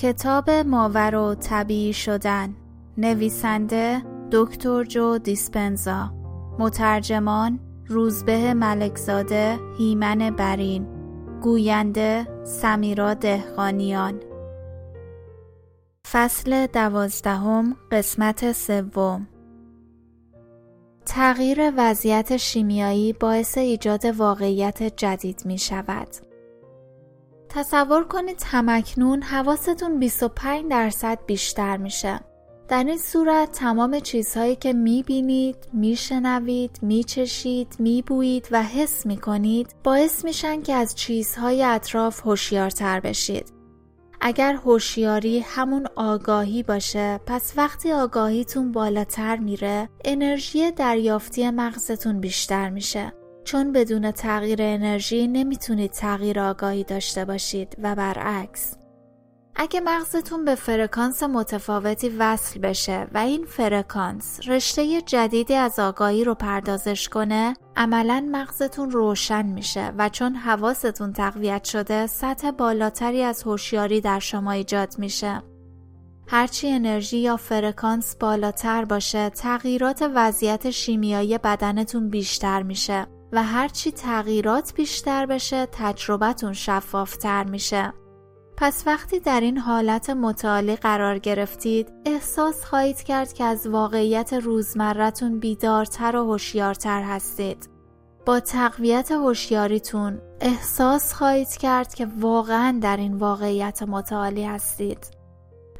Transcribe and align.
کتاب 0.00 0.50
ماور 0.50 1.14
و 1.14 1.34
طبیعی 1.34 1.92
شدن. 1.92 2.54
نویسنده 2.98 4.02
دکتر 4.32 4.84
جو 4.84 5.18
دیسپنزا. 5.18 6.10
مترجمان 6.58 7.60
روزبه 7.86 8.54
ملکزاده 8.54 9.58
هیمن 9.78 10.30
برین. 10.30 10.86
گوینده 11.42 12.44
سمیرا 12.44 13.14
دهقانیان. 13.14 14.20
فصل 16.12 16.66
دوازدهم 16.66 17.76
قسمت 17.92 18.52
سوم. 18.52 19.28
تغییر 21.06 21.72
وضعیت 21.76 22.36
شیمیایی 22.36 23.12
باعث 23.12 23.58
ایجاد 23.58 24.04
واقعیت 24.04 24.82
جدید 24.82 25.42
می 25.44 25.58
شود. 25.58 26.29
تصور 27.50 28.04
کنید 28.04 28.42
همکنون 28.46 29.22
حواستون 29.22 29.98
25 29.98 30.70
درصد 30.70 31.18
بیشتر 31.26 31.76
میشه. 31.76 32.20
در 32.68 32.84
این 32.84 32.98
صورت 32.98 33.52
تمام 33.52 34.00
چیزهایی 34.00 34.56
که 34.56 34.72
می‌بینید، 34.72 35.56
میشنوید، 35.72 36.78
میچشید، 36.82 37.76
میبویید 37.78 38.48
و 38.50 38.62
حس 38.62 39.06
می‌کنید 39.06 39.74
باعث 39.84 40.24
میشن 40.24 40.62
که 40.62 40.74
از 40.74 40.94
چیزهای 40.94 41.62
اطراف 41.62 42.20
هوشیارتر 42.20 43.00
بشید. 43.00 43.52
اگر 44.20 44.54
هوشیاری 44.54 45.40
همون 45.40 45.86
آگاهی 45.96 46.62
باشه 46.62 47.20
پس 47.26 47.52
وقتی 47.56 47.92
آگاهیتون 47.92 48.72
بالاتر 48.72 49.36
میره 49.36 49.88
انرژی 50.04 50.70
دریافتی 50.70 51.50
مغزتون 51.50 52.20
بیشتر 52.20 52.70
میشه 52.70 53.12
چون 53.44 53.72
بدون 53.72 54.10
تغییر 54.10 54.58
انرژی 54.62 55.28
نمی‌تونید 55.28 55.90
تغییر 55.90 56.40
آگاهی 56.40 56.84
داشته 56.84 57.24
باشید 57.24 57.76
و 57.82 57.94
برعکس. 57.94 58.76
اگه 59.56 59.80
مغزتون 59.80 60.44
به 60.44 60.54
فرکانس 60.54 61.22
متفاوتی 61.22 62.08
وصل 62.08 62.60
بشه 62.60 63.06
و 63.14 63.18
این 63.18 63.44
فرکانس 63.44 64.40
رشته 64.48 65.02
جدیدی 65.02 65.54
از 65.54 65.78
آگاهی 65.78 66.24
رو 66.24 66.34
پردازش 66.34 67.08
کنه 67.08 67.54
عملا 67.76 68.28
مغزتون 68.32 68.90
روشن 68.90 69.46
میشه 69.46 69.92
و 69.98 70.08
چون 70.08 70.34
حواستون 70.34 71.12
تقویت 71.12 71.64
شده 71.64 72.06
سطح 72.06 72.50
بالاتری 72.50 73.22
از 73.22 73.42
هوشیاری 73.42 74.00
در 74.00 74.18
شما 74.18 74.52
ایجاد 74.52 74.94
میشه. 74.98 75.42
هرچی 76.28 76.68
انرژی 76.68 77.18
یا 77.18 77.36
فرکانس 77.36 78.16
بالاتر 78.16 78.84
باشه 78.84 79.30
تغییرات 79.30 80.10
وضعیت 80.14 80.70
شیمیایی 80.70 81.38
بدنتون 81.38 82.08
بیشتر 82.08 82.62
میشه. 82.62 83.06
و 83.32 83.42
هرچی 83.42 83.92
تغییرات 83.92 84.74
بیشتر 84.74 85.26
بشه 85.26 85.66
تجربتون 85.66 86.52
شفافتر 86.52 87.44
میشه. 87.44 87.92
پس 88.56 88.82
وقتی 88.86 89.20
در 89.20 89.40
این 89.40 89.58
حالت 89.58 90.10
متعالی 90.10 90.76
قرار 90.76 91.18
گرفتید 91.18 91.92
احساس 92.06 92.64
خواهید 92.64 93.02
کرد 93.02 93.32
که 93.32 93.44
از 93.44 93.66
واقعیت 93.66 94.32
روزمرتون 94.32 95.38
بیدارتر 95.38 96.16
و 96.16 96.24
هوشیارتر 96.24 97.02
هستید. 97.02 97.68
با 98.26 98.40
تقویت 98.40 99.12
هوشیاریتون 99.12 100.20
احساس 100.40 101.12
خواهید 101.12 101.56
کرد 101.56 101.94
که 101.94 102.06
واقعا 102.20 102.78
در 102.82 102.96
این 102.96 103.14
واقعیت 103.14 103.82
متعالی 103.82 104.44
هستید. 104.44 105.06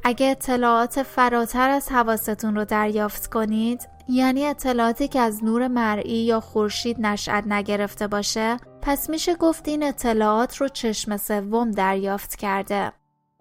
اگه 0.04 0.26
اطلاعات 0.26 1.02
فراتر 1.02 1.70
از 1.70 1.88
حواستون 1.88 2.56
رو 2.56 2.64
دریافت 2.64 3.26
کنید 3.26 3.88
یعنی 4.10 4.46
اطلاعاتی 4.46 5.08
که 5.08 5.20
از 5.20 5.44
نور 5.44 5.68
مرئی 5.68 6.18
یا 6.18 6.40
خورشید 6.40 7.00
نشأت 7.00 7.46
نگرفته 7.46 8.06
باشه 8.06 8.56
پس 8.82 9.10
میشه 9.10 9.34
گفت 9.34 9.68
این 9.68 9.82
اطلاعات 9.82 10.56
رو 10.56 10.68
چشم 10.68 11.16
سوم 11.16 11.70
دریافت 11.70 12.36
کرده. 12.36 12.92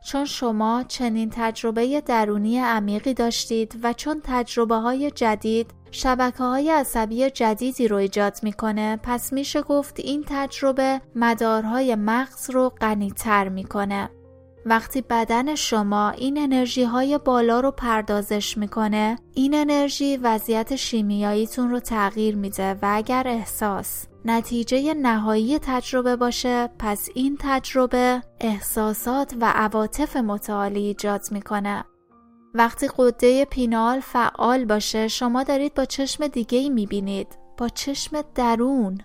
چون 0.04 0.26
شما 0.26 0.84
چنین 0.88 1.30
تجربه 1.34 2.02
درونی 2.02 2.60
عمیقی 2.60 3.14
داشتید 3.14 3.80
و 3.84 3.94
چون 3.94 4.22
تجربه 4.24 4.76
های 4.76 5.12
جدید 5.12 5.74
شبکه 5.92 6.44
های 6.44 6.70
عصبی 6.70 7.30
جدیدی 7.30 7.88
رو 7.88 7.98
ایجاد 7.98 8.40
می‌کنه 8.44 9.00
پس 9.04 9.34
میشه 9.34 9.62
گفت 9.62 10.00
این 10.00 10.26
تجربه 10.28 11.02
مدارهای 11.16 11.96
مغز 11.96 12.50
رو 12.50 12.70
غنیتر 12.70 13.50
می‌کنه. 13.50 14.10
وقتی 14.70 15.02
بدن 15.02 15.56
شما 15.56 16.10
این 16.10 16.38
انرژی 16.38 16.84
های 16.84 17.18
بالا 17.18 17.60
رو 17.60 17.72
پردازش 17.72 18.58
می‌کنه 18.58 19.20
این 19.34 19.54
انرژی 19.54 20.18
وضعیت 20.18 20.76
شیمیاییتون 20.76 21.70
رو 21.70 21.80
تغییر 21.80 22.36
میده 22.36 22.74
و 22.74 22.80
اگر 22.82 23.24
احساس 23.28 24.06
نتیجه 24.26 24.94
نهایی 24.94 25.60
تجربه 25.60 26.16
باشه 26.16 26.70
پس 26.80 27.10
این 27.14 27.38
تجربه 27.40 28.22
احساسات 28.40 29.36
و 29.42 29.52
عواطف 29.56 30.18
متعالی 30.18 30.80
ایجاد 30.80 31.22
می‌کنه. 31.32 31.86
وقتی 32.54 32.90
غده 32.98 33.46
pineal 33.46 34.00
فعال 34.00 34.66
باشه 34.66 35.08
شما 35.08 35.44
دارید 35.44 35.74
با 35.74 35.86
چشم 35.86 36.28
دیگه 36.28 36.58
ای 36.58 36.70
می‌بینید. 36.70 37.28
با 37.58 37.70
چشم 37.70 38.22
درون. 38.36 38.98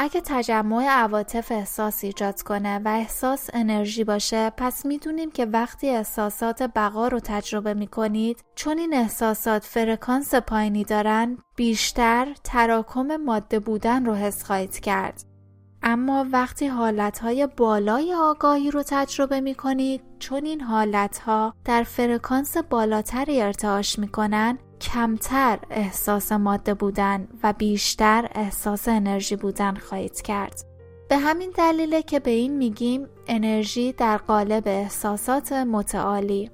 اگه 0.00 0.20
تجمع 0.24 0.84
عواطف 0.84 1.52
احساس 1.52 2.04
ایجاد 2.04 2.42
کنه 2.42 2.78
و 2.84 2.88
احساس 2.88 3.50
انرژی 3.52 4.04
باشه 4.04 4.50
پس 4.56 4.86
می‌دونیم 4.86 5.30
که 5.30 5.44
وقتی 5.44 5.88
احساسات 5.88 6.62
بقا 6.62 7.08
رو 7.08 7.20
تجربه 7.20 7.74
می‌کنید 7.74 8.44
چون 8.54 8.78
این 8.78 8.94
احساسات 8.94 9.64
فرکانس 9.64 10.34
پایینی 10.34 10.84
دارن 10.84 11.38
بیشتر 11.56 12.28
تراکم 12.44 13.16
ماده 13.16 13.58
بودن 13.58 14.04
رو 14.04 14.14
حس 14.14 14.44
خواهید 14.44 14.80
کرد. 14.80 15.24
اما 15.82 16.26
وقتی 16.32 16.66
حالتهای 16.66 17.48
بالای 17.56 18.14
آگاهی 18.14 18.70
رو 18.70 18.82
تجربه 18.82 19.40
می 19.40 19.54
کنید 19.54 20.00
چون 20.18 20.44
این 20.44 20.60
حالتها 20.60 21.54
در 21.64 21.82
فرکانس 21.82 22.56
بالاتری 22.56 23.42
ارتعاش 23.42 23.98
می 23.98 24.08
کنن 24.08 24.58
کمتر 24.80 25.58
احساس 25.70 26.32
ماده 26.32 26.74
بودن 26.74 27.28
و 27.42 27.52
بیشتر 27.52 28.28
احساس 28.34 28.88
انرژی 28.88 29.36
بودن 29.36 29.74
خواهید 29.74 30.20
کرد. 30.20 30.64
به 31.08 31.16
همین 31.16 31.50
دلیله 31.56 32.02
که 32.02 32.20
به 32.20 32.30
این 32.30 32.56
میگیم 32.56 33.06
انرژی 33.26 33.92
در 33.92 34.16
قالب 34.16 34.62
احساسات 34.66 35.52
متعالی. 35.52 36.50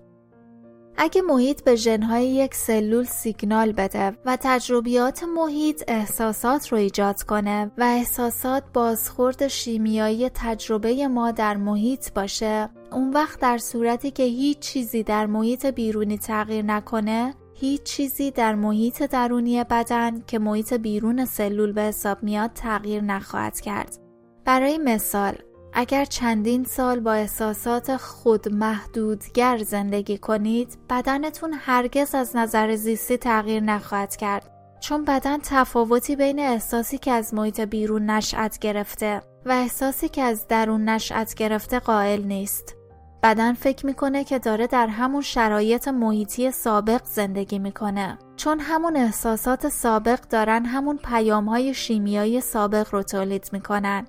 اگه 0.96 1.22
محیط 1.22 1.64
به 1.64 1.76
ژنهای 1.76 2.26
یک 2.26 2.54
سلول 2.54 3.04
سیگنال 3.04 3.72
بده 3.72 4.16
و 4.24 4.38
تجربیات 4.40 5.24
محیط 5.24 5.84
احساسات 5.88 6.68
رو 6.68 6.78
ایجاد 6.78 7.22
کنه 7.22 7.70
و 7.78 7.82
احساسات 7.82 8.62
بازخورد 8.74 9.48
شیمیایی 9.48 10.28
تجربه 10.28 11.08
ما 11.08 11.30
در 11.30 11.56
محیط 11.56 12.12
باشه 12.12 12.68
اون 12.92 13.12
وقت 13.12 13.40
در 13.40 13.58
صورتی 13.58 14.10
که 14.10 14.22
هیچ 14.22 14.58
چیزی 14.58 15.02
در 15.02 15.26
محیط 15.26 15.66
بیرونی 15.66 16.18
تغییر 16.18 16.64
نکنه 16.64 17.34
هیچ 17.64 17.82
چیزی 17.82 18.30
در 18.30 18.54
محیط 18.54 19.02
درونی 19.02 19.64
بدن 19.64 20.20
که 20.26 20.38
محیط 20.38 20.74
بیرون 20.74 21.24
سلول 21.24 21.72
به 21.72 21.82
حساب 21.82 22.22
میاد 22.22 22.50
تغییر 22.54 23.02
نخواهد 23.02 23.60
کرد. 23.60 23.98
برای 24.44 24.78
مثال 24.78 25.34
اگر 25.72 26.04
چندین 26.04 26.64
سال 26.64 27.00
با 27.00 27.12
احساسات 27.12 27.96
خود 27.96 28.48
محدودگر 28.52 29.58
زندگی 29.58 30.18
کنید 30.18 30.78
بدنتون 30.90 31.54
هرگز 31.58 32.14
از 32.14 32.36
نظر 32.36 32.74
زیستی 32.74 33.16
تغییر 33.16 33.62
نخواهد 33.62 34.16
کرد 34.16 34.50
چون 34.80 35.04
بدن 35.04 35.38
تفاوتی 35.38 36.16
بین 36.16 36.38
احساسی 36.38 36.98
که 36.98 37.12
از 37.12 37.34
محیط 37.34 37.60
بیرون 37.60 38.10
نشأت 38.10 38.58
گرفته 38.58 39.22
و 39.46 39.52
احساسی 39.52 40.08
که 40.08 40.22
از 40.22 40.48
درون 40.48 40.88
نشأت 40.88 41.34
گرفته 41.34 41.78
قائل 41.78 42.22
نیست 42.22 42.76
بدن 43.24 43.52
فکر 43.52 43.86
می‌کنه 43.86 44.24
که 44.24 44.38
داره 44.38 44.66
در 44.66 44.86
همون 44.86 45.20
شرایط 45.20 45.88
محیطی 45.88 46.50
سابق 46.50 47.00
زندگی 47.04 47.58
می‌کنه. 47.58 48.18
چون 48.36 48.60
همون 48.60 48.96
احساسات 48.96 49.68
سابق 49.68 50.20
دارن 50.20 50.64
همون 50.64 50.98
پیام 51.04 51.48
های 51.48 51.74
شیمیایی 51.74 52.40
سابق 52.40 52.86
رو 52.92 53.02
تولید 53.02 53.48
می‌کنن. 53.52 54.06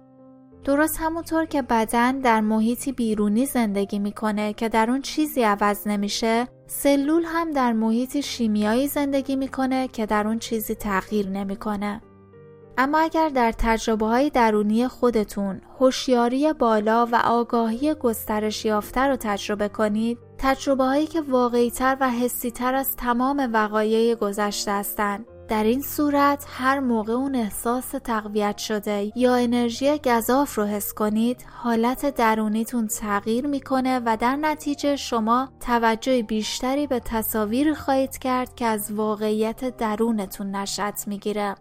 درست 0.63 0.97
همونطور 1.01 1.45
که 1.45 1.61
بدن 1.61 2.19
در 2.19 2.41
محیطی 2.41 2.91
بیرونی 2.91 3.45
زندگی 3.45 3.99
می‌کنه 3.99 4.53
که 4.53 4.69
در 4.69 4.89
اون 4.89 5.01
چیزی 5.01 5.43
عوض 5.43 5.87
نمیشه 5.87 6.47
سلول 6.67 7.23
هم 7.25 7.51
در 7.51 7.73
محیطی 7.73 8.21
شیمیایی 8.21 8.87
زندگی 8.87 9.35
می‌کنه 9.35 9.87
که 9.87 10.05
در 10.05 10.27
اون 10.27 10.39
چیزی 10.39 10.75
تغییر 10.75 11.29
نمی‌کنه. 11.29 12.01
اما 12.77 12.99
اگر 12.99 13.29
در 13.29 13.51
تجربه 13.51 14.05
های 14.05 14.29
درونی 14.29 14.87
خودتون 14.87 15.61
هوشیاری 15.79 16.53
بالا 16.53 17.07
و 17.11 17.15
آگاهی 17.15 17.93
گسترش 17.93 18.65
یافته 18.65 19.01
رو 19.01 19.15
تجربه 19.15 19.67
کنید 19.69 20.17
تجربه 20.37 20.83
هایی 20.83 21.07
که 21.07 21.21
واقعی 21.21 21.71
تر 21.71 21.97
و 21.99 22.09
حسی 22.09 22.51
تر 22.51 22.75
از 22.75 22.95
تمام 22.95 23.49
وقایع 23.53 24.15
گذشته 24.15 24.71
هستند 24.71 25.25
در 25.47 25.63
این 25.63 25.81
صورت 25.81 26.45
هر 26.49 26.79
موقع 26.79 27.13
اون 27.13 27.35
احساس 27.35 27.89
تقویت 28.03 28.57
شده 28.57 29.11
یا 29.15 29.35
انرژی 29.35 29.97
گذاف 29.97 30.55
رو 30.55 30.63
حس 30.63 30.93
کنید 30.93 31.45
حالت 31.63 32.15
درونیتون 32.15 32.87
تغییر 32.87 33.47
می‌کنه 33.47 34.01
و 34.05 34.17
در 34.19 34.35
نتیجه 34.35 34.95
شما 34.95 35.49
توجه 35.59 36.23
بیشتری 36.23 36.87
به 36.87 36.99
تصاویر 36.99 37.73
خواهید 37.73 38.17
کرد 38.17 38.55
که 38.55 38.65
از 38.65 38.91
واقعیت 38.91 39.77
درونتون 39.77 40.55
نشأت 40.55 41.07
می‌گیره. 41.07 41.55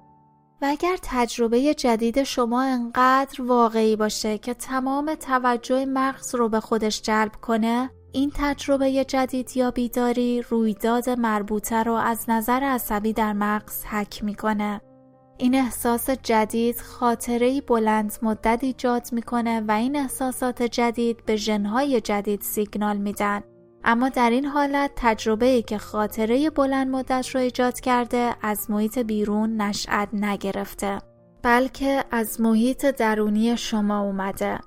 و 0.62 0.66
اگر 0.66 0.96
تجربه 1.02 1.74
جدید 1.74 2.22
شما 2.22 2.62
انقدر 2.62 3.42
واقعی 3.42 3.96
باشه 3.96 4.38
که 4.38 4.54
تمام 4.54 5.14
توجه 5.14 5.84
مغز 5.84 6.34
رو 6.34 6.48
به 6.48 6.60
خودش 6.60 7.02
جلب 7.02 7.32
کنه 7.42 7.90
این 8.12 8.32
تجربه 8.34 9.04
جدید 9.04 9.56
یا 9.56 9.70
بیداری 9.70 10.42
رویداد 10.42 11.10
مربوطه 11.10 11.82
رو 11.82 11.92
از 11.92 12.24
نظر 12.28 12.60
عصبی 12.62 13.12
در 13.12 13.32
مغز 13.32 13.84
حک 13.84 14.24
می‌کنه. 14.24 14.80
این 15.38 15.54
احساس 15.54 16.10
جدید 16.10 16.80
خاطره 16.80 17.60
بلند 17.60 18.12
مدت 18.22 18.58
ایجاد 18.62 19.08
می‌کنه 19.12 19.60
و 19.68 19.70
این 19.70 19.96
احساسات 19.96 20.62
جدید 20.62 21.24
به 21.24 21.36
ژنهای 21.36 22.00
جدید 22.00 22.40
سیگنال 22.40 22.96
میدن. 22.96 23.42
اما 23.84 24.08
در 24.08 24.30
این 24.30 24.44
حالت 24.44 24.90
تجربه 24.96 25.46
ای 25.46 25.62
که 25.62 25.78
خاطره 25.78 26.50
بلند 26.50 26.88
مدت 26.88 27.28
رو 27.28 27.40
ایجاد 27.40 27.80
کرده 27.80 28.34
از 28.42 28.70
محیط 28.70 28.98
بیرون 28.98 29.56
نشأت 29.56 30.08
نگرفته 30.12 30.98
بلکه 31.42 32.04
از 32.10 32.40
محیط 32.40 32.86
درونی 32.86 33.56
شما 33.56 34.00
اومده. 34.00 34.58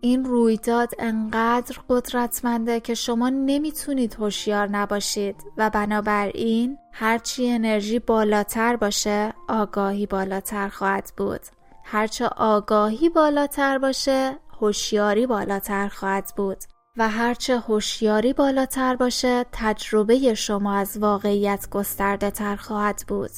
این 0.00 0.24
رویداد 0.24 0.90
انقدر 0.98 1.76
قدرتمنده 1.88 2.80
که 2.80 2.94
شما 2.94 3.28
نمی‌تونید 3.28 4.14
هوشیار 4.14 4.68
نباشید 4.68 5.36
و 5.56 5.70
بنابراین 5.70 6.78
هرچی 6.92 7.50
انرژی 7.50 7.98
بالاتر 7.98 8.76
باشه 8.76 9.32
آگاهی 9.48 10.06
بالاتر 10.06 10.68
خواهد 10.68 11.12
بود 11.16 11.40
هرچه 11.84 12.26
آگاهی 12.26 13.08
بالاتر 13.08 13.78
باشه 13.78 14.36
هوشیاری 14.60 15.26
بالاتر 15.26 15.88
خواهد 15.88 16.32
بود 16.36 16.58
و 16.96 17.08
هرچه 17.08 17.58
هوشیاری 17.58 18.32
بالاتر 18.32 18.96
باشه 18.96 19.46
تجربه 19.52 20.34
شما 20.34 20.74
از 20.74 20.98
واقعیت 20.98 21.68
گسترده 21.70 22.30
تر 22.30 22.56
خواهد 22.56 23.04
بود 23.08 23.30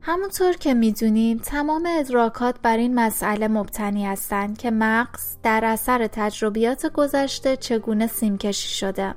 همونطور 0.00 0.52
که 0.52 0.74
می‌دونیم 0.74 1.38
تمام 1.38 1.86
ادراکات 1.88 2.56
بر 2.62 2.76
این 2.76 2.94
مسئله 2.94 3.48
مبتنی 3.48 4.06
هستند 4.06 4.58
که 4.58 4.70
مغز 4.70 5.36
در 5.42 5.64
اثر 5.64 6.06
تجربیات 6.06 6.86
گذشته 6.86 7.56
چگونه 7.56 8.06
سیمکشی 8.06 8.74
شده. 8.74 9.14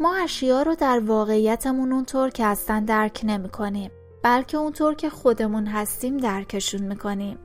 ما 0.00 0.16
اشیا 0.16 0.62
رو 0.62 0.74
در 0.74 0.98
واقعیتمون 0.98 1.92
اونطور 1.92 2.30
که 2.30 2.46
هستن 2.46 2.84
درک 2.84 3.20
نمی 3.24 3.48
کنیم 3.48 3.90
بلکه 4.22 4.56
اونطور 4.56 4.94
که 4.94 5.10
خودمون 5.10 5.66
هستیم 5.66 6.16
درکشون 6.16 6.82
می‌کنیم. 6.82 7.38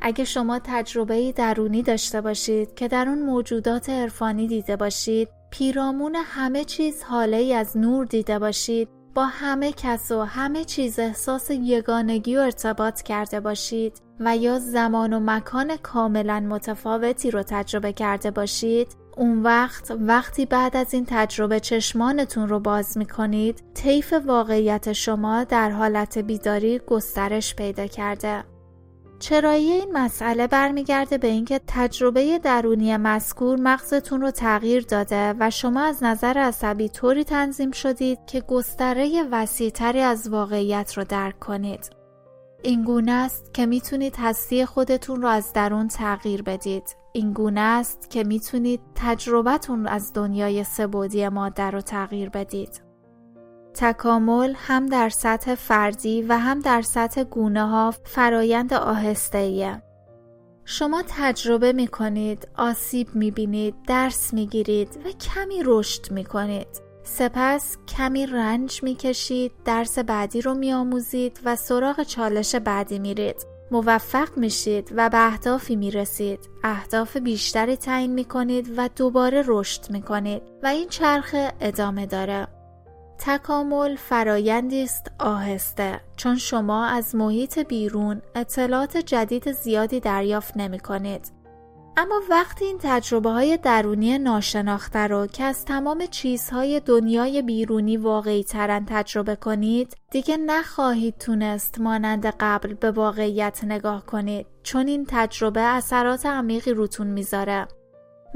اگه 0.00 0.24
شما 0.24 0.60
تجربه 0.64 1.32
درونی 1.32 1.82
داشته 1.82 2.20
باشید 2.20 2.74
که 2.74 2.88
در 2.88 3.08
اون 3.08 3.22
موجودات 3.22 3.90
عرفانی 3.90 4.46
دیده 4.46 4.76
باشید 4.76 5.28
پیرامون 5.50 6.16
همه 6.24 6.64
چیز 6.64 7.02
حاله 7.02 7.36
ای 7.36 7.54
از 7.54 7.76
نور 7.76 8.06
دیده 8.06 8.38
باشید 8.38 8.88
با 9.14 9.26
همه 9.26 9.72
کس 9.72 10.10
و 10.10 10.22
همه 10.22 10.64
چیز 10.64 10.98
احساس 10.98 11.50
یگانگی 11.50 12.36
و 12.36 12.40
ارتباط 12.40 13.02
کرده 13.02 13.40
باشید 13.40 14.02
و 14.20 14.36
یا 14.36 14.58
زمان 14.58 15.12
و 15.12 15.20
مکان 15.20 15.76
کاملا 15.76 16.40
متفاوتی 16.40 17.30
رو 17.30 17.42
تجربه 17.42 17.92
کرده 17.92 18.30
باشید 18.30 18.96
اون 19.16 19.42
وقت 19.42 19.92
وقتی 20.00 20.46
بعد 20.46 20.76
از 20.76 20.94
این 20.94 21.04
تجربه 21.08 21.60
چشمانتون 21.60 22.48
رو 22.48 22.60
باز 22.60 22.98
می 22.98 23.06
کنید 23.06 23.62
طیف 23.74 24.14
واقعیت 24.26 24.92
شما 24.92 25.44
در 25.44 25.70
حالت 25.70 26.18
بیداری 26.18 26.78
گسترش 26.78 27.54
پیدا 27.54 27.86
کرده. 27.86 28.44
چرایی 29.18 29.72
این 29.72 29.92
مسئله 29.92 30.46
برمیگرده 30.46 31.18
به 31.18 31.28
اینکه 31.28 31.60
تجربه 31.66 32.38
درونی 32.38 32.96
مذکور 32.96 33.60
مغزتون 33.60 34.20
رو 34.20 34.30
تغییر 34.30 34.82
داده 34.82 35.34
و 35.40 35.50
شما 35.50 35.80
از 35.80 36.02
نظر 36.02 36.38
عصبی 36.38 36.88
طوری 36.88 37.24
تنظیم 37.24 37.70
شدید 37.70 38.18
که 38.26 38.40
گستره 38.40 39.22
وسیعتری 39.30 40.00
از 40.00 40.28
واقعیت 40.28 40.92
رو 40.96 41.04
درک 41.04 41.38
کنید. 41.38 41.90
این 42.62 42.82
گونه 42.82 43.12
است 43.12 43.54
که 43.54 43.66
می‌تونید 43.66 44.16
هستی 44.18 44.66
خودتون 44.66 45.22
رو 45.22 45.28
از 45.28 45.52
درون 45.52 45.88
تغییر 45.88 46.42
بدید. 46.42 46.96
این 47.12 47.32
گونه 47.32 47.60
است 47.60 48.10
که 48.10 48.24
می‌تونید 48.24 48.80
تجربتون 48.94 49.86
از 49.86 50.12
دنیای 50.12 50.64
سبودی 50.64 51.28
ماده 51.28 51.70
رو 51.70 51.80
تغییر 51.80 52.28
بدید. 52.28 52.85
تکامل 53.76 54.54
هم 54.56 54.86
در 54.86 55.08
سطح 55.08 55.54
فردی 55.54 56.22
و 56.22 56.38
هم 56.38 56.60
در 56.60 56.82
سطح 56.82 57.24
گونه 57.24 57.66
ها 57.66 57.94
فرایند 58.04 58.74
آهسته 58.74 59.80
شما 60.64 61.02
تجربه 61.08 61.72
می 61.72 61.86
کنید، 61.86 62.48
آسیب 62.56 63.08
می 63.14 63.30
بینید، 63.30 63.74
درس 63.86 64.34
می 64.34 64.46
گیرید 64.46 64.88
و 65.04 65.10
کمی 65.10 65.62
رشد 65.64 66.12
می 66.12 66.24
کنید. 66.24 66.66
سپس 67.02 67.76
کمی 67.88 68.26
رنج 68.26 68.82
می 68.82 68.94
کشید، 68.94 69.52
درس 69.64 69.98
بعدی 69.98 70.40
رو 70.40 70.54
می 70.54 70.72
آموزید 70.72 71.40
و 71.44 71.56
سراغ 71.56 72.02
چالش 72.02 72.54
بعدی 72.54 72.98
میرید. 72.98 73.46
موفق 73.70 74.28
میشید 74.36 74.92
و 74.96 75.08
به 75.08 75.26
اهدافی 75.26 75.76
می 75.76 75.90
رسید. 75.90 76.40
اهداف 76.64 77.16
بیشتری 77.16 77.76
تعیین 77.76 78.12
می 78.12 78.24
کنید 78.24 78.74
و 78.76 78.88
دوباره 78.96 79.44
رشد 79.46 79.90
می 79.90 80.02
کنید 80.02 80.42
و 80.62 80.66
این 80.66 80.88
چرخه 80.88 81.52
ادامه 81.60 82.06
داره. 82.06 82.55
تکامل 83.18 83.96
فرایندی 83.96 84.82
است 84.82 85.10
آهسته 85.18 86.00
چون 86.16 86.36
شما 86.36 86.86
از 86.86 87.14
محیط 87.14 87.58
بیرون 87.58 88.22
اطلاعات 88.34 88.96
جدید 88.96 89.52
زیادی 89.52 90.00
دریافت 90.00 90.56
نمی 90.56 90.78
کنید. 90.78 91.36
اما 91.98 92.20
وقتی 92.30 92.64
این 92.64 92.78
تجربه 92.82 93.30
های 93.30 93.56
درونی 93.56 94.18
ناشناخته 94.18 94.98
رو 94.98 95.26
که 95.26 95.44
از 95.44 95.64
تمام 95.64 96.06
چیزهای 96.06 96.80
دنیای 96.80 97.42
بیرونی 97.42 97.96
واقعی 97.96 98.44
ترن 98.44 98.84
تجربه 98.88 99.36
کنید 99.36 99.96
دیگه 100.10 100.36
نخواهید 100.36 101.18
تونست 101.18 101.80
مانند 101.80 102.26
قبل 102.40 102.74
به 102.74 102.90
واقعیت 102.90 103.64
نگاه 103.64 104.06
کنید 104.06 104.46
چون 104.62 104.86
این 104.86 105.06
تجربه 105.08 105.60
اثرات 105.60 106.26
عمیقی 106.26 106.72
روتون 106.72 107.06
می‌ذاره 107.06 107.68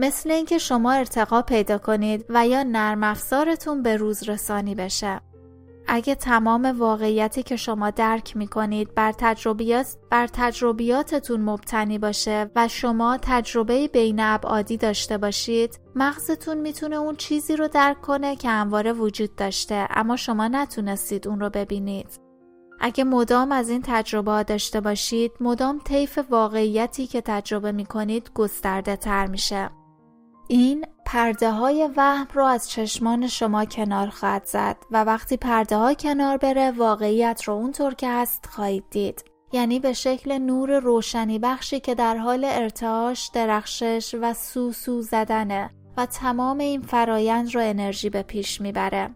مثل 0.00 0.30
اینکه 0.30 0.58
شما 0.58 0.92
ارتقا 0.92 1.42
پیدا 1.42 1.78
کنید 1.78 2.26
و 2.28 2.46
یا 2.46 2.62
نرم 2.62 3.02
افزارتون 3.02 3.82
به 3.82 3.96
روز 3.96 4.28
رسانی 4.28 4.74
بشه. 4.74 5.20
اگه 5.86 6.14
تمام 6.14 6.66
واقعیتی 6.78 7.42
که 7.42 7.56
شما 7.56 7.90
درک 7.90 8.36
می 8.36 8.46
کنید 8.46 8.94
بر 8.94 9.12
تجربیات 9.12 9.96
بر 10.10 10.26
تجربیاتتون 10.26 11.40
مبتنی 11.40 11.98
باشه 11.98 12.50
و 12.56 12.68
شما 12.68 13.18
تجربه 13.22 13.88
بین 13.88 14.20
ابعادی 14.20 14.76
داشته 14.76 15.18
باشید 15.18 15.80
مغزتون 15.94 16.58
می‌تونه 16.58 16.96
اون 16.96 17.16
چیزی 17.16 17.56
رو 17.56 17.68
درک 17.68 18.00
کنه 18.00 18.36
که 18.36 18.48
همواره 18.48 18.92
وجود 18.92 19.36
داشته 19.36 19.86
اما 19.90 20.16
شما 20.16 20.48
نتونستید 20.48 21.28
اون 21.28 21.40
رو 21.40 21.50
ببینید 21.50 22.20
اگه 22.80 23.04
مدام 23.04 23.52
از 23.52 23.68
این 23.68 23.82
تجربه 23.84 24.42
داشته 24.42 24.80
باشید 24.80 25.32
مدام 25.40 25.80
طیف 25.84 26.18
واقعیتی 26.30 27.06
که 27.06 27.20
تجربه 27.20 27.72
می 27.72 27.86
کنید 27.86 28.30
گسترده 28.34 28.96
تر 28.96 29.26
میشه 29.26 29.70
این 30.50 30.84
پرده 31.06 31.50
های 31.50 31.90
وهم 31.96 32.26
رو 32.34 32.44
از 32.44 32.70
چشمان 32.70 33.26
شما 33.26 33.64
کنار 33.64 34.08
خواهد 34.08 34.44
زد 34.44 34.76
و 34.90 35.04
وقتی 35.04 35.36
پرده 35.36 35.76
ها 35.76 35.94
کنار 35.94 36.36
بره 36.36 36.70
واقعیت 36.70 37.42
رو 37.44 37.54
اونطور 37.54 37.94
که 37.94 38.08
هست 38.08 38.46
خواهید 38.46 38.84
دید. 38.90 39.24
یعنی 39.52 39.80
به 39.80 39.92
شکل 39.92 40.38
نور 40.38 40.78
روشنی 40.78 41.38
بخشی 41.38 41.80
که 41.80 41.94
در 41.94 42.16
حال 42.16 42.44
ارتعاش 42.44 43.30
درخشش 43.34 44.14
و 44.22 44.34
سوسو 44.34 45.02
زدنه 45.02 45.70
و 45.96 46.06
تمام 46.06 46.58
این 46.58 46.82
فرایند 46.82 47.54
رو 47.54 47.60
انرژی 47.60 48.10
به 48.10 48.22
پیش 48.22 48.60
می‌بره. 48.60 49.10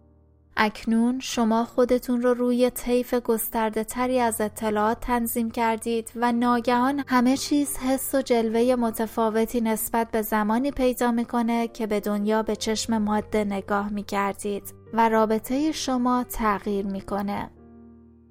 اکنون 0.57 1.21
شما 1.21 1.65
خودتون 1.65 2.23
رو 2.23 2.35
روی 2.35 2.71
طیف 2.71 3.15
گسترده 3.15 3.85
تری 3.85 4.21
از 4.21 4.41
اطلاعات 4.41 5.01
تنظیم 5.01 5.51
کردید 5.51 6.11
و 6.17 6.33
ناگهان 6.33 7.05
همه 7.07 7.37
چیز 7.37 7.77
حس 7.77 8.15
و 8.15 8.23
جلوه 8.23 8.75
متفاوتی 8.75 9.61
نسبت 9.61 10.11
به 10.11 10.23
زمانی 10.23 10.71
پیدا 10.71 11.13
می‌کنه 11.13 11.69
که 11.69 11.87
به 11.87 12.01
دنیا 12.01 12.43
به 12.43 12.57
چشم 12.57 12.99
ماده 12.99 13.45
نگاه 13.45 13.93
می‌کردید 13.93 14.75
و 14.93 15.09
رابطه 15.09 15.73
شما 15.73 16.25
تغییر 16.25 16.87
می‌کنه. 16.87 17.51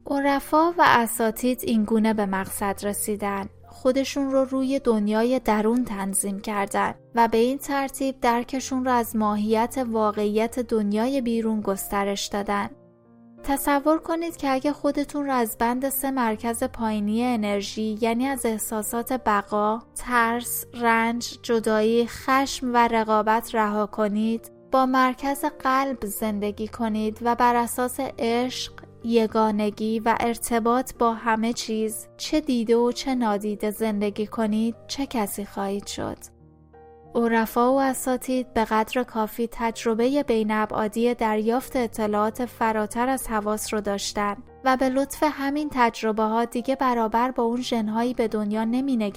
عرفا 0.07 0.71
و 0.71 0.83
اساتید 0.85 1.59
اینگونه 1.63 2.13
به 2.13 2.25
مقصد 2.25 2.79
رسیدن 2.85 3.49
خودشون 3.73 4.31
رو 4.31 4.45
روی 4.45 4.79
دنیای 4.79 5.39
درون 5.39 5.85
تنظیم 5.85 6.39
کردن 6.39 6.93
و 7.15 7.27
به 7.27 7.37
این 7.37 7.57
ترتیب 7.57 8.19
درکشون 8.19 8.85
رو 8.85 8.91
از 8.91 9.15
ماهیت 9.15 9.85
واقعیت 9.91 10.59
دنیای 10.59 11.21
بیرون 11.21 11.61
گسترش 11.61 12.27
دادن. 12.27 12.69
تصور 13.43 13.99
کنید 13.99 14.37
که 14.37 14.49
اگه 14.49 14.73
خودتون 14.73 15.25
رو 15.25 15.33
از 15.33 15.57
بند 15.57 15.89
سه 15.89 16.11
مرکز 16.11 16.63
پایینی 16.63 17.23
انرژی 17.23 17.97
یعنی 18.01 18.25
از 18.25 18.45
احساسات 18.45 19.13
بقا، 19.13 19.79
ترس، 19.95 20.65
رنج، 20.73 21.37
جدایی، 21.41 22.07
خشم 22.07 22.73
و 22.73 22.77
رقابت 22.77 23.55
رها 23.55 23.85
کنید 23.85 24.51
با 24.71 24.85
مرکز 24.85 25.45
قلب 25.45 26.05
زندگی 26.05 26.67
کنید 26.67 27.19
و 27.21 27.35
بر 27.35 27.55
اساس 27.55 27.99
عشق، 28.19 28.73
یگانگی 29.03 29.99
و 29.99 30.15
ارتباط 30.19 30.93
با 30.99 31.13
همه 31.13 31.53
چیز 31.53 32.07
چه 32.17 32.41
دیده 32.41 32.75
و 32.75 32.91
چه 32.91 33.15
نادیده 33.15 33.71
زندگی 33.71 34.27
کنید 34.27 34.75
چه 34.87 35.05
کسی 35.05 35.45
خواهید 35.45 35.87
شد. 35.87 36.17
عرفا 37.15 37.73
و 37.73 37.81
اساتید 37.81 38.53
به 38.53 38.65
قدر 38.65 39.03
کافی 39.03 39.49
تجربه 39.51 40.23
بین 40.23 40.51
ابعادی 40.51 41.13
دریافت 41.13 41.75
اطلاعات 41.75 42.45
فراتر 42.45 43.09
از 43.09 43.27
حواس 43.27 43.73
رو 43.73 43.81
داشتن 43.81 44.37
و 44.63 44.77
به 44.77 44.89
لطف 44.89 45.23
همین 45.31 45.69
تجربه 45.71 46.23
ها 46.23 46.45
دیگه 46.45 46.75
برابر 46.75 47.31
با 47.31 47.43
اون 47.43 47.61
ژنهایی 47.61 48.13
به 48.13 48.27
دنیا 48.27 48.63
نمی 48.63 49.11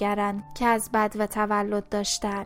که 0.55 0.65
از 0.65 0.89
بد 0.93 1.15
و 1.19 1.27
تولد 1.27 1.89
داشتن. 1.89 2.45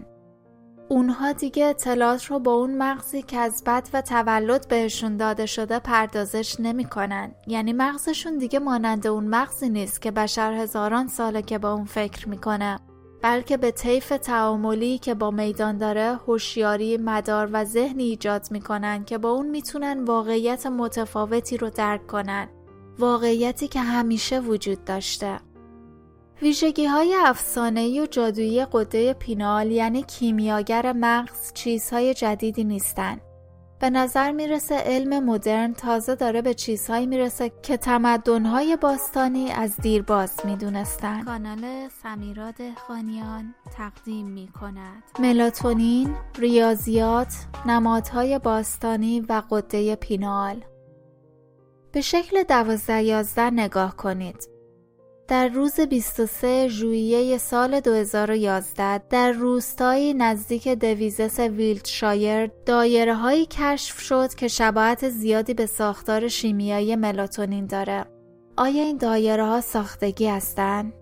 اونها 0.91 1.31
دیگه 1.31 1.65
اطلاعات 1.65 2.25
رو 2.25 2.39
با 2.39 2.53
اون 2.53 2.77
مغزی 2.77 3.21
که 3.21 3.37
از 3.37 3.63
بد 3.65 3.87
و 3.93 4.01
تولد 4.01 4.67
بهشون 4.67 5.17
داده 5.17 5.45
شده 5.45 5.79
پردازش 5.79 6.59
نمی‌کنن. 6.59 7.31
یعنی 7.47 7.73
مغزشون 7.73 8.37
دیگه 8.37 8.59
مانند 8.59 9.07
اون 9.07 9.23
مغزی 9.27 9.69
نیست 9.69 10.01
که 10.01 10.11
بشر 10.11 10.53
هزاران 10.53 11.07
ساله 11.07 11.41
که 11.41 11.57
با 11.57 11.73
اون 11.73 11.85
فکر 11.85 12.29
می‌کنه 12.29 12.79
بلکه 13.21 13.57
به 13.57 13.71
طیف 13.71 14.09
تعاملی 14.09 14.97
که 14.97 15.13
با 15.13 15.31
میدان 15.31 15.77
داره 15.77 16.19
هوشیاری 16.27 16.97
مدار 16.97 17.49
و 17.53 17.65
ذهنی 17.65 18.03
ایجاد 18.03 18.47
می‌کنن 18.51 19.05
که 19.05 19.17
با 19.17 19.29
اون 19.29 19.49
می‌تونن 19.49 20.03
واقعیت 20.03 20.65
متفاوتی 20.65 21.57
رو 21.57 21.69
درک 21.69 22.07
کنن. 22.07 22.47
واقعیتی 22.99 23.67
که 23.67 23.79
همیشه 23.79 24.39
وجود 24.39 24.85
داشته. 24.85 25.39
ویژگی 26.41 26.85
های 26.85 27.15
افسانه‌ای 27.15 27.99
و 27.99 28.05
جادویی 28.05 28.65
قده 28.65 29.13
پینال 29.13 29.71
یعنی 29.71 30.03
کیمیاگر 30.03 30.93
مغز 30.93 31.53
چیزهای 31.53 32.13
جدیدی 32.13 32.63
نیستن. 32.63 33.17
به 33.79 33.89
نظر 33.89 34.31
می‌رسه 34.31 34.75
علم 34.75 35.23
مدرن 35.23 35.73
تازه 35.73 36.15
داره 36.15 36.41
به 36.41 36.53
چیزهایی 36.53 37.05
می‌رسه 37.05 37.51
که 37.61 37.77
تمدنهای 37.77 38.75
باستانی 38.75 39.51
از 39.51 39.77
دیر 39.77 40.01
باز 40.01 40.45
می‌دونستن. 40.45 41.23
کانال 41.23 41.89
سمیراد 42.03 42.55
خانیان 42.87 43.55
تقدیم 43.77 44.27
می 44.27 44.47
کند. 44.47 45.03
ملاتونین، 45.19 46.15
ریاضیات، 46.39 47.33
نمادهای 47.65 48.39
باستانی 48.39 49.19
و 49.19 49.41
قده 49.49 49.95
پینال 49.95 50.63
به 51.91 52.01
شکل 52.01 52.43
دوازده 52.43 53.03
یازده 53.03 53.49
نگاه 53.49 53.95
کنید. 53.95 54.50
در 55.31 55.47
روز 55.47 55.79
23 55.79 56.67
ژوئیه 56.67 57.37
سال 57.37 57.79
2011 57.79 58.97
در 58.97 59.31
روستایی 59.31 60.13
نزدیک 60.13 60.67
دویزس 60.67 61.39
ویلتشایر 61.39 62.51
دایره 62.65 63.45
کشف 63.45 63.99
شد 63.99 64.33
که 64.33 64.47
شباهت 64.47 65.09
زیادی 65.09 65.53
به 65.53 65.65
ساختار 65.65 66.27
شیمیایی 66.27 66.95
ملاتونین 66.95 67.65
داره. 67.65 68.05
آیا 68.57 68.83
این 68.83 68.97
دایره 68.97 69.45
ها 69.45 69.61
ساختگی 69.61 70.27
هستند؟ 70.27 70.93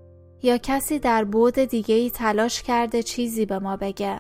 یا 0.43 0.57
کسی 0.57 0.99
در 0.99 1.23
بود 1.23 1.59
دیگه 1.59 1.95
ای 1.95 2.09
تلاش 2.09 2.63
کرده 2.63 3.03
چیزی 3.03 3.45
به 3.45 3.59
ما 3.59 3.77
بگه؟ 3.77 4.19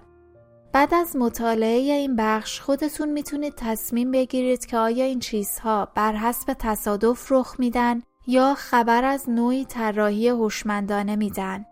بعد 0.73 0.93
از 0.93 1.15
مطالعه 1.15 1.93
این 1.93 2.15
بخش 2.15 2.61
خودتون 2.61 3.09
می‌تونید 3.09 3.53
تصمیم 3.57 4.11
بگیرید 4.11 4.65
که 4.65 4.77
آیا 4.77 5.05
این 5.05 5.19
چیزها 5.19 5.87
بر 5.95 6.15
حسب 6.15 6.55
تصادف 6.59 7.31
رخ 7.31 7.55
میدن 7.59 8.01
یا 8.27 8.53
خبر 8.57 9.03
از 9.03 9.29
نوعی 9.29 9.65
طراحی 9.65 10.27
هوشمندانه 10.27 11.15
میدن. 11.15 11.65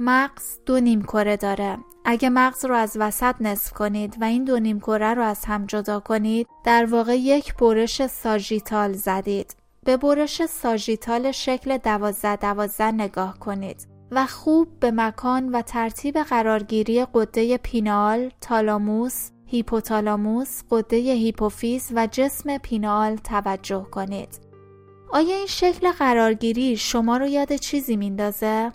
مغز 0.00 0.58
دو 0.66 0.80
نیم 0.80 1.02
کره 1.02 1.36
داره. 1.36 1.78
اگه 2.04 2.28
مغز 2.28 2.64
رو 2.64 2.74
از 2.74 2.96
وسط 3.00 3.34
نصف 3.40 3.72
کنید 3.72 4.16
و 4.20 4.24
این 4.24 4.44
دو 4.44 4.58
نیم 4.58 4.80
کره 4.80 5.14
رو 5.14 5.22
از 5.22 5.44
هم 5.44 5.66
جدا 5.66 6.00
کنید، 6.00 6.46
در 6.64 6.84
واقع 6.84 7.16
یک 7.16 7.56
برش 7.56 8.06
ساژیتال 8.06 8.92
زدید. 8.92 9.56
به 9.84 9.96
برش 9.96 10.46
ساژیتال 10.46 11.32
شکل 11.32 11.78
دوازده 11.78 12.36
دوازده 12.36 12.92
نگاه 12.92 13.38
کنید 13.38 13.88
و 14.10 14.26
خوب 14.26 14.80
به 14.80 14.90
مکان 14.90 15.48
و 15.48 15.62
ترتیب 15.62 16.18
قرارگیری 16.18 17.06
قده 17.14 17.56
پینال، 17.56 18.30
تالاموس، 18.40 19.30
هیپوتالاموس، 19.46 20.62
قده 20.70 20.96
هیپوفیز 20.96 21.92
و 21.94 22.08
جسم 22.10 22.58
پینال 22.58 23.16
توجه 23.16 23.86
کنید. 23.90 24.47
آیا 25.12 25.36
این 25.36 25.46
شکل 25.46 25.92
قرارگیری 25.92 26.76
شما 26.76 27.16
رو 27.16 27.26
یاد 27.26 27.52
چیزی 27.52 27.96
میندازه؟ 27.96 28.72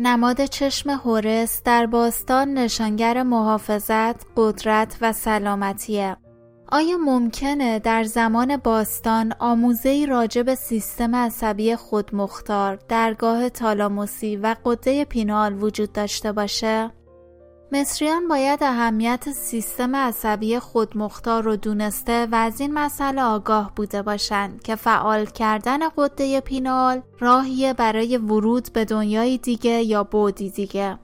نماد 0.00 0.44
چشم 0.44 0.90
هورس 0.90 1.62
در 1.62 1.86
باستان 1.86 2.54
نشانگر 2.54 3.22
محافظت، 3.22 4.26
قدرت 4.36 4.96
و 5.00 5.12
سلامتیه. 5.12 6.16
آیا 6.68 6.96
ممکنه 6.96 7.78
در 7.78 8.04
زمان 8.04 8.56
باستان 8.56 9.32
آموزه 9.38 10.06
راجع 10.08 10.42
به 10.42 10.54
سیستم 10.54 11.16
عصبی 11.16 11.76
خودمختار، 11.76 12.78
درگاه 12.88 13.48
تالاموسی 13.48 14.36
و 14.36 14.56
قده 14.64 15.04
پینال 15.04 15.62
وجود 15.62 15.92
داشته 15.92 16.32
باشه؟ 16.32 16.90
مصریان 17.72 18.28
باید 18.28 18.62
اهمیت 18.62 19.30
سیستم 19.30 19.96
عصبی 19.96 20.58
خودمختار 20.58 21.42
رو 21.42 21.56
دونسته 21.56 22.26
و 22.32 22.34
از 22.34 22.60
این 22.60 22.74
مسئله 22.74 23.22
آگاه 23.22 23.72
بوده 23.76 24.02
باشند 24.02 24.62
که 24.62 24.76
فعال 24.76 25.26
کردن 25.26 25.78
قده 25.96 26.40
پینال 26.40 27.02
راهیه 27.20 27.74
برای 27.74 28.16
ورود 28.16 28.72
به 28.72 28.84
دنیای 28.84 29.38
دیگه 29.38 29.82
یا 29.82 30.04
بودی 30.04 30.50
دیگه. 30.50 30.98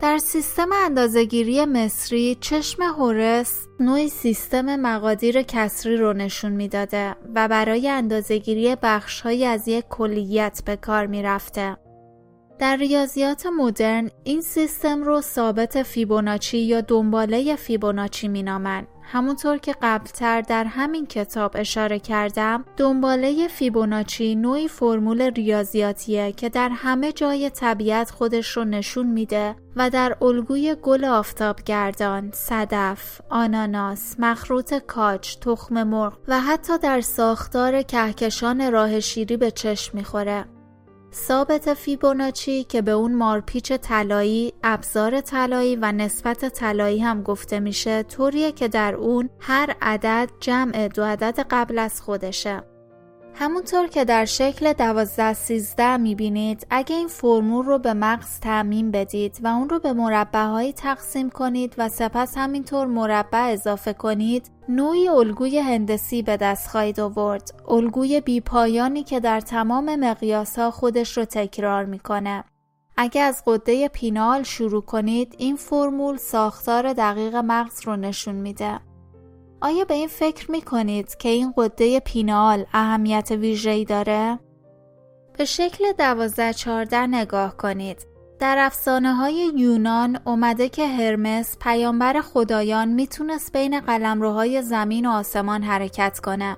در 0.00 0.18
سیستم 0.18 0.68
اندازهگیری 0.84 1.64
مصری 1.64 2.36
چشم 2.40 2.82
هورس 2.82 3.66
نوعی 3.80 4.08
سیستم 4.08 4.76
مقادیر 4.76 5.42
کسری 5.42 5.96
رو 5.96 6.12
نشون 6.12 6.52
می‌داده 6.52 7.16
و 7.34 7.48
برای 7.48 7.88
اندازهگیری 7.88 8.76
بخشهایی 8.82 9.44
از 9.44 9.68
یک 9.68 9.84
کلیت 9.88 10.62
به 10.64 10.76
کار 10.76 11.06
می‌رفته. 11.06 11.76
در 12.60 12.76
ریاضیات 12.76 13.46
مدرن 13.46 14.10
این 14.24 14.40
سیستم 14.40 15.02
رو 15.02 15.20
ثابت 15.20 15.82
فیبوناچی 15.82 16.58
یا 16.58 16.80
دنباله 16.80 17.56
فیبوناچی 17.56 18.28
مینامند. 18.28 18.86
همونطور 19.02 19.58
که 19.58 19.74
قبلتر 19.82 20.40
در 20.40 20.64
همین 20.64 21.06
کتاب 21.06 21.52
اشاره 21.54 21.98
کردم 21.98 22.64
دنباله 22.76 23.48
فیبوناچی 23.48 24.34
نوعی 24.34 24.68
فرمول 24.68 25.22
ریاضیاتیه 25.22 26.32
که 26.32 26.48
در 26.48 26.68
همه 26.68 27.12
جای 27.12 27.50
طبیعت 27.50 28.10
خودش 28.10 28.56
رو 28.56 28.64
نشون 28.64 29.06
میده 29.06 29.56
و 29.76 29.90
در 29.90 30.16
الگوی 30.22 30.76
گل 30.82 31.04
آفتابگردان، 31.04 32.30
صدف، 32.34 33.20
آناناس، 33.30 34.14
مخروط 34.18 34.74
کاج، 34.74 35.36
تخم 35.36 35.82
مرغ 35.82 36.18
و 36.28 36.40
حتی 36.40 36.78
در 36.78 37.00
ساختار 37.00 37.82
کهکشان 37.82 38.72
راه 38.72 39.00
شیری 39.00 39.36
به 39.36 39.50
چشم 39.50 39.98
می‌خوره. 39.98 40.44
ثابت 41.14 41.74
فیبوناچی 41.74 42.64
که 42.64 42.82
به 42.82 42.90
اون 42.90 43.14
مارپیچ 43.14 43.72
طلایی، 43.72 44.52
ابزار 44.62 45.20
طلایی 45.20 45.76
و 45.76 45.92
نسبت 45.92 46.48
طلایی 46.48 46.98
هم 46.98 47.22
گفته 47.22 47.60
میشه 47.60 48.02
طوریه 48.02 48.52
که 48.52 48.68
در 48.68 48.94
اون 48.94 49.30
هر 49.40 49.76
عدد 49.82 50.30
جمع 50.40 50.88
دو 50.88 51.04
عدد 51.04 51.46
قبل 51.50 51.78
از 51.78 52.02
خودشه. 52.02 52.69
همونطور 53.40 53.86
که 53.86 54.04
در 54.04 54.24
شکل 54.24 54.72
12 54.72 55.32
13 55.32 55.96
می‌بینید 55.96 56.66
اگه 56.70 56.96
این 56.96 57.08
فرمول 57.08 57.66
رو 57.66 57.78
به 57.78 57.94
مغز 57.94 58.40
تعمین 58.40 58.90
بدید 58.90 59.38
و 59.42 59.46
اون 59.48 59.68
رو 59.68 59.78
به 59.78 59.92
مربع 59.92 60.70
تقسیم 60.70 61.30
کنید 61.30 61.74
و 61.78 61.88
سپس 61.88 62.38
همینطور 62.38 62.86
مربع 62.86 63.52
اضافه 63.52 63.92
کنید 63.92 64.50
نوعی 64.68 65.08
الگوی 65.08 65.58
هندسی 65.58 66.22
به 66.22 66.36
دست 66.36 66.68
خواهید 66.68 67.00
آورد. 67.00 67.50
الگوی 67.68 68.20
بیپایانی 68.20 69.02
که 69.02 69.20
در 69.20 69.40
تمام 69.40 69.96
مقیاس 69.96 70.58
ها 70.58 70.70
خودش 70.70 71.16
رو 71.16 71.24
تکرار 71.24 71.84
می‌کنه. 71.84 72.44
اگه 72.96 73.20
از 73.20 73.42
قده 73.46 73.88
پینال 73.88 74.42
شروع 74.42 74.82
کنید 74.82 75.34
این 75.38 75.56
فرمول 75.56 76.16
ساختار 76.16 76.92
دقیق 76.92 77.36
مغز 77.36 77.86
رو 77.86 77.96
نشون 77.96 78.34
میده. 78.34 78.80
آیا 79.62 79.84
به 79.84 79.94
این 79.94 80.08
فکر 80.08 80.50
می 80.50 80.62
کنید 80.62 81.16
که 81.16 81.28
این 81.28 81.54
قده 81.56 82.00
پینال 82.00 82.64
اهمیت 82.72 83.30
ویژه‌ای 83.30 83.84
داره؟ 83.84 84.38
به 85.38 85.44
شکل 85.44 85.92
دوازده 85.92 86.52
چارده 86.52 87.06
نگاه 87.06 87.56
کنید. 87.56 88.06
در 88.38 88.56
افسانه 88.58 89.14
های 89.14 89.52
یونان 89.56 90.20
اومده 90.24 90.68
که 90.68 90.86
هرمس 90.86 91.58
پیامبر 91.58 92.20
خدایان 92.20 92.88
می‌تونست 92.88 93.52
بین 93.52 93.80
قلمروهای 93.80 94.62
زمین 94.62 95.06
و 95.06 95.10
آسمان 95.10 95.62
حرکت 95.62 96.20
کنه. 96.20 96.56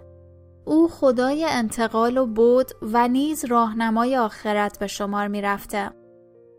او 0.64 0.88
خدای 0.88 1.44
انتقال 1.44 2.16
و 2.16 2.26
بود 2.26 2.70
و 2.82 3.08
نیز 3.08 3.44
راهنمای 3.44 4.16
آخرت 4.16 4.78
به 4.78 4.86
شمار 4.86 5.28
می‌رفته. 5.28 5.90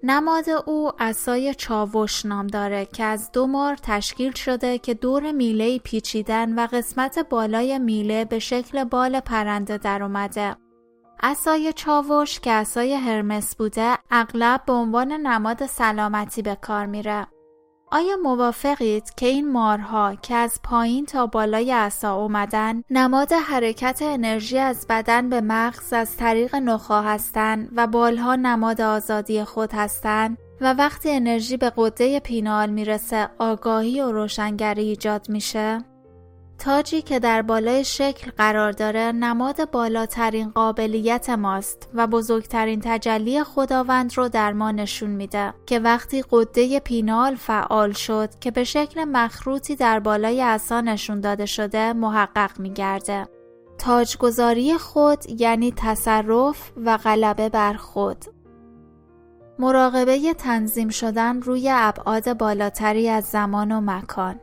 نماد 0.05 0.49
او 0.65 0.91
اسای 0.99 1.55
چاوش 1.55 2.25
نام 2.25 2.47
داره 2.47 2.85
که 2.85 3.03
از 3.03 3.31
دو 3.31 3.47
مار 3.47 3.75
تشکیل 3.75 4.31
شده 4.31 4.77
که 4.77 4.93
دور 4.93 5.31
میله 5.31 5.79
پیچیدن 5.79 6.59
و 6.59 6.67
قسمت 6.67 7.19
بالای 7.19 7.79
میله 7.79 8.25
به 8.25 8.39
شکل 8.39 8.83
بال 8.83 9.19
پرنده 9.19 9.77
در 9.77 10.03
اومده. 10.03 10.55
اسای 11.23 11.73
چاوش 11.73 12.39
که 12.39 12.51
اسای 12.51 12.93
هرمس 12.93 13.55
بوده 13.55 13.97
اغلب 14.11 14.61
به 14.65 14.73
عنوان 14.73 15.11
نماد 15.11 15.65
سلامتی 15.65 16.41
به 16.41 16.55
کار 16.55 16.85
میره. 16.85 17.27
آیا 17.93 18.17
موافقید 18.23 19.13
که 19.15 19.25
این 19.25 19.51
مارها 19.51 20.15
که 20.21 20.35
از 20.35 20.59
پایین 20.63 21.05
تا 21.05 21.25
بالای 21.25 21.71
عصا 21.71 22.15
اومدن 22.15 22.83
نماد 22.89 23.33
حرکت 23.33 23.99
انرژی 24.01 24.57
از 24.57 24.85
بدن 24.89 25.29
به 25.29 25.41
مغز 25.41 25.93
از 25.93 26.17
طریق 26.17 26.55
نخا 26.55 27.01
هستند 27.01 27.69
و 27.75 27.87
بالها 27.87 28.35
نماد 28.35 28.81
آزادی 28.81 29.43
خود 29.43 29.73
هستند 29.73 30.37
و 30.61 30.73
وقتی 30.73 31.11
انرژی 31.11 31.57
به 31.57 31.71
قده 31.77 32.19
پینال 32.19 32.69
می‌رسه 32.69 33.29
آگاهی 33.39 34.01
و 34.01 34.11
روشنگری 34.11 34.83
ایجاد 34.83 35.29
میشه؟ 35.29 35.92
تاجی 36.63 37.01
که 37.01 37.19
در 37.19 37.41
بالای 37.41 37.83
شکل 37.83 38.31
قرار 38.37 38.71
داره 38.71 39.11
نماد 39.11 39.71
بالاترین 39.71 40.49
قابلیت 40.49 41.29
ماست 41.29 41.89
و 41.93 42.07
بزرگترین 42.07 42.81
تجلی 42.83 43.43
خداوند 43.43 44.17
رو 44.17 44.29
در 44.29 44.53
ما 44.53 44.71
نشون 44.71 45.09
میده 45.09 45.53
که 45.65 45.79
وقتی 45.79 46.23
قده 46.31 46.79
پینال 46.79 47.35
فعال 47.35 47.91
شد 47.91 48.29
که 48.39 48.51
به 48.51 48.63
شکل 48.63 49.03
مخروطی 49.03 49.75
در 49.75 49.99
بالای 49.99 50.41
عصا 50.41 50.81
نشون 50.81 51.21
داده 51.21 51.45
شده 51.45 51.93
محقق 51.93 52.59
میگرده. 52.59 53.27
تاجگذاری 53.77 54.77
خود 54.77 55.41
یعنی 55.41 55.73
تصرف 55.77 56.71
و 56.85 56.97
غلبه 56.97 57.49
بر 57.49 57.73
خود. 57.73 58.25
مراقبه 59.59 60.33
تنظیم 60.33 60.89
شدن 60.89 61.41
روی 61.41 61.69
ابعاد 61.73 62.37
بالاتری 62.37 63.09
از 63.09 63.23
زمان 63.23 63.71
و 63.71 63.81
مکان 63.81 64.39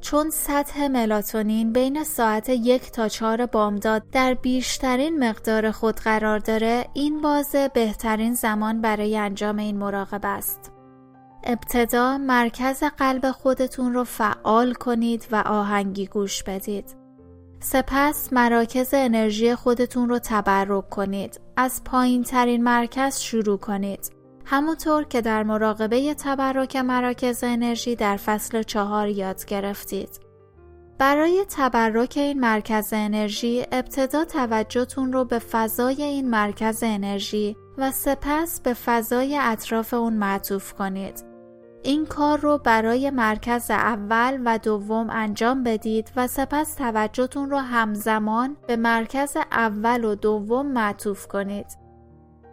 چون 0.00 0.30
سطح 0.30 0.86
ملاتونین 0.86 1.72
بین 1.72 2.04
ساعت 2.04 2.48
یک 2.48 2.90
تا 2.90 3.08
چهار 3.08 3.46
بامداد 3.46 4.10
در 4.10 4.34
بیشترین 4.34 5.28
مقدار 5.28 5.70
خود 5.70 5.96
قرار 5.96 6.38
داره 6.38 6.86
این 6.94 7.20
بازه 7.20 7.68
بهترین 7.74 8.34
زمان 8.34 8.80
برای 8.80 9.16
انجام 9.16 9.58
این 9.58 9.76
مراقبه 9.78 10.28
است. 10.28 10.72
ابتدا 11.44 12.18
مرکز 12.18 12.82
قلب 12.84 13.30
خودتون 13.30 13.94
رو 13.94 14.04
فعال 14.04 14.74
کنید 14.74 15.26
و 15.32 15.36
آهنگی 15.36 16.06
گوش 16.06 16.42
بدید. 16.42 16.96
سپس 17.60 18.32
مراکز 18.32 18.90
انرژی 18.92 19.54
خودتون 19.54 20.08
رو 20.08 20.18
تبرک 20.18 20.88
کنید. 20.90 21.40
از 21.56 21.84
پایین 21.84 22.22
ترین 22.22 22.64
مرکز 22.64 23.18
شروع 23.20 23.58
کنید. 23.58 24.17
همونطور 24.50 25.04
که 25.04 25.20
در 25.20 25.42
مراقبه 25.42 26.14
تبرک 26.14 26.76
مراکز 26.76 27.44
انرژی 27.44 27.96
در 27.96 28.16
فصل 28.16 28.62
چهار 28.62 29.08
یاد 29.08 29.44
گرفتید. 29.44 30.20
برای 30.98 31.44
تبرک 31.48 32.14
این 32.16 32.40
مرکز 32.40 32.92
انرژی 32.92 33.66
ابتدا 33.72 34.24
توجهتون 34.24 35.12
رو 35.12 35.24
به 35.24 35.38
فضای 35.38 36.02
این 36.02 36.30
مرکز 36.30 36.82
انرژی 36.82 37.56
و 37.78 37.90
سپس 37.90 38.60
به 38.60 38.74
فضای 38.74 39.38
اطراف 39.40 39.94
اون 39.94 40.12
معطوف 40.12 40.72
کنید. 40.72 41.24
این 41.82 42.06
کار 42.06 42.40
رو 42.40 42.58
برای 42.58 43.10
مرکز 43.10 43.70
اول 43.70 44.42
و 44.44 44.58
دوم 44.58 45.10
انجام 45.10 45.62
بدید 45.62 46.12
و 46.16 46.26
سپس 46.26 46.74
توجهتون 46.74 47.50
رو 47.50 47.58
همزمان 47.58 48.56
به 48.66 48.76
مرکز 48.76 49.36
اول 49.52 50.04
و 50.04 50.14
دوم 50.14 50.66
معطوف 50.66 51.26
کنید. 51.26 51.87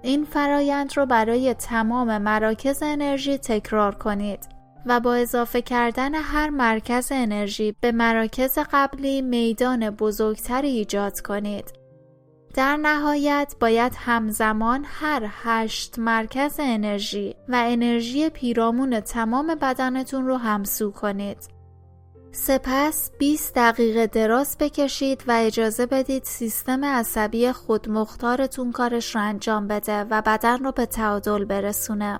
این 0.06 0.26
فرایند 0.26 0.98
رو 0.98 1.06
برای 1.06 1.54
تمام 1.54 2.18
مراکز 2.18 2.84
انرژی 2.84 3.38
تکرار 3.38 3.96
کنید 3.96 4.40
و 4.86 5.00
با 5.00 5.14
اضافه 5.14 5.62
کردن 5.62 6.16
هر 6.16 6.50
مرکز 6.50 7.12
انرژی 7.12 7.76
به 7.82 7.92
مراکز 7.92 8.60
قبلی 8.72 9.22
میدان 9.22 9.90
بزرگتری 9.90 10.70
ایجاد 10.70 11.20
کنید. 11.20 11.74
در 12.54 12.78
نهایت 12.78 13.56
باید 13.60 13.94
همزمان 13.96 14.86
هر 14.88 15.30
هشت 15.44 16.00
مرکز 16.00 16.56
انرژی 16.60 17.36
و 17.50 17.64
انرژی 17.68 18.30
پیرامون 18.30 19.00
تمام 19.00 19.56
بدنتون 19.56 20.26
رو 20.26 20.38
همسو 20.38 20.92
کنید. 20.92 21.55
سپس 22.36 23.12
20 23.18 23.56
دقیقه 23.56 24.08
دراز 24.08 24.58
بکشید 24.60 25.24
و 25.28 25.32
اجازه 25.32 25.86
بدید 25.86 26.24
سیستم 26.24 26.86
عصبی 26.86 27.52
خودمختارتون 27.52 28.72
کارش 28.72 29.16
رو 29.16 29.22
انجام 29.22 29.68
بده 29.68 30.04
و 30.04 30.22
بدن 30.22 30.64
رو 30.64 30.72
به 30.72 30.86
تعادل 30.86 31.46
برسونه. 31.46 32.20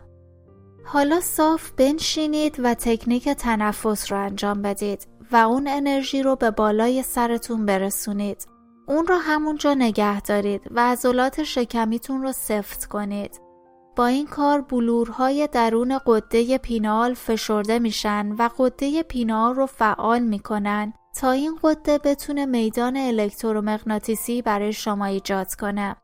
حالا 0.86 1.20
صاف 1.22 1.72
بنشینید 1.72 2.56
و 2.60 2.74
تکنیک 2.74 3.30
تنفس 3.30 4.12
رو 4.12 4.20
انجام 4.20 4.62
بدید 4.62 5.08
و 5.32 5.36
اون 5.36 5.68
انرژی 5.68 6.24
رو 6.24 6.36
به 6.36 6.52
بالای 6.52 7.04
سرتون 7.04 7.66
برسونید. 7.66 8.48
اون 8.88 9.08
رو 9.08 9.16
همونجا 9.16 9.74
نگه 9.74 10.22
دارید 10.22 10.62
و 10.72 10.92
عضلات 10.92 11.44
شکمیتون 11.44 12.22
رو 12.22 12.32
سفت 12.32 12.86
کنید. 12.86 13.45
با 13.96 14.06
این 14.06 14.28
کار 14.28 14.62
بلورهای 14.62 15.50
درون 15.52 16.00
قده 16.06 16.58
پینال 16.58 17.14
فشرده 17.14 17.80
میشن 17.80 18.32
و 18.40 18.50
قده 18.58 19.04
پینال 19.04 19.56
رو 19.56 19.66
فعال 19.66 20.20
می‌کنن 20.20 20.94
تا 21.20 21.32
این 21.32 21.60
قده 21.64 21.98
بتونه 21.98 22.46
میدان 22.46 22.98
الکترومغناطیسی 22.98 24.42
برای 24.42 24.74
شما 24.74 25.06
ایجاد 25.06 25.56
کنه. 25.56 25.96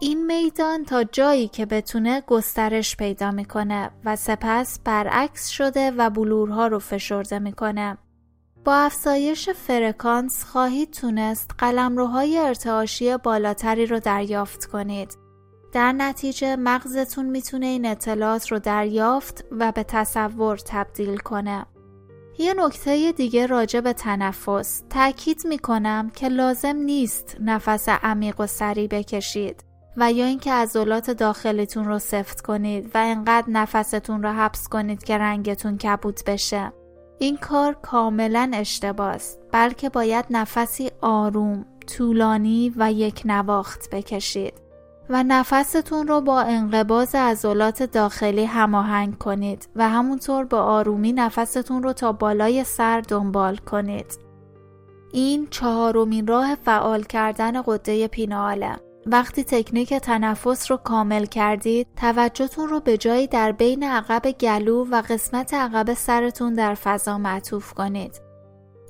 این 0.00 0.26
میدان 0.26 0.84
تا 0.84 1.04
جایی 1.04 1.48
که 1.48 1.66
بتونه 1.66 2.20
گسترش 2.20 2.96
پیدا 2.96 3.30
می‌کنه 3.30 3.90
و 4.04 4.16
سپس 4.16 4.80
برعکس 4.84 5.48
شده 5.48 5.90
و 5.90 6.10
بلورها 6.10 6.66
رو 6.66 6.78
فشرده 6.78 7.38
می‌کنه. 7.38 7.98
با 8.64 8.74
افزایش 8.74 9.48
فرکانس 9.48 10.44
خواهید 10.44 10.90
تونست 10.90 11.50
قلمروهای 11.58 12.38
ارتعاشی 12.38 13.16
بالاتری 13.16 13.86
رو 13.86 14.00
دریافت 14.00 14.64
کنید 14.64 15.19
در 15.72 15.92
نتیجه 15.92 16.56
مغزتون 16.56 17.26
می‌تونه 17.26 17.66
این 17.66 17.86
اطلاعات 17.86 18.52
رو 18.52 18.58
دریافت 18.58 19.44
و 19.50 19.72
به 19.72 19.82
تصور 19.82 20.56
تبدیل 20.56 21.16
کنه. 21.16 21.66
یه 22.38 22.54
نکته 22.54 23.12
دیگه 23.12 23.46
راجع 23.46 23.80
به 23.80 23.92
تنفس 23.92 24.82
تأکید 24.90 25.46
می‌کنم 25.46 26.10
که 26.14 26.28
لازم 26.28 26.76
نیست 26.76 27.36
نفس 27.40 27.88
عمیق 27.88 28.40
و 28.40 28.46
سریع 28.46 28.86
بکشید 28.86 29.64
و 29.96 30.12
یا 30.12 30.26
اینکه 30.26 30.52
عضلات 30.52 31.10
داخلیتون 31.10 31.84
رو 31.84 31.98
سفت 31.98 32.40
کنید 32.40 32.90
و 32.94 32.98
انقدر 32.98 33.50
نفستون 33.50 34.22
رو 34.22 34.28
حبس 34.28 34.68
کنید 34.68 35.04
که 35.04 35.18
رنگتون 35.18 35.78
کبود 35.78 36.20
بشه. 36.26 36.72
این 37.18 37.36
کار 37.36 37.76
کاملا 37.82 38.50
اشتباه 38.54 39.08
است 39.08 39.38
بلکه 39.52 39.88
باید 39.88 40.24
نفسی 40.30 40.90
آروم، 41.00 41.66
طولانی 41.86 42.72
و 42.76 42.92
یک 42.92 43.22
نواخت 43.24 43.90
بکشید. 43.90 44.59
و 45.10 45.22
نفستون 45.22 46.08
رو 46.08 46.20
با 46.20 46.40
انقباز 46.40 47.14
عضلات 47.14 47.82
داخلی 47.82 48.44
هماهنگ 48.44 49.18
کنید 49.18 49.68
و 49.76 49.88
همونطور 49.88 50.44
با 50.44 50.62
آرومی 50.62 51.12
نفستون 51.12 51.82
رو 51.82 51.92
تا 51.92 52.12
بالای 52.12 52.64
سر 52.64 53.00
دنبال 53.00 53.56
کنید. 53.56 54.18
این 55.12 55.46
چهارمین 55.50 56.26
راه 56.26 56.54
فعال 56.54 57.02
کردن 57.02 57.62
قده 57.66 58.08
پیناله. 58.08 58.76
وقتی 59.06 59.44
تکنیک 59.44 59.94
تنفس 59.94 60.70
رو 60.70 60.76
کامل 60.76 61.24
کردید 61.24 61.86
توجهتون 61.96 62.68
رو 62.68 62.80
به 62.80 62.96
جایی 62.96 63.26
در 63.26 63.52
بین 63.52 63.82
عقب 63.82 64.30
گلو 64.30 64.84
و 64.90 65.02
قسمت 65.08 65.54
عقب 65.54 65.94
سرتون 65.94 66.54
در 66.54 66.74
فضا 66.74 67.18
معطوف 67.18 67.72
کنید 67.72 68.29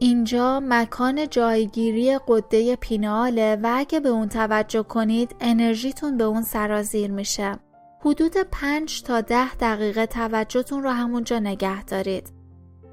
اینجا 0.03 0.61
مکان 0.65 1.29
جایگیری 1.29 2.19
قده 2.29 2.77
پیناله 2.77 3.59
و 3.63 3.73
اگه 3.77 4.01
به 4.01 4.09
اون 4.09 4.29
توجه 4.29 4.83
کنید 4.83 5.37
انرژیتون 5.41 6.17
به 6.17 6.25
اون 6.25 6.43
سرازیر 6.43 7.11
میشه. 7.11 7.59
حدود 8.01 8.37
5 8.37 9.03
تا 9.03 9.21
10 9.21 9.55
دقیقه 9.55 10.07
توجهتون 10.07 10.83
رو 10.83 10.91
همونجا 10.91 11.39
نگه 11.39 11.85
دارید. 11.85 12.33